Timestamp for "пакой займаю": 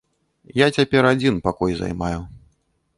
1.47-2.19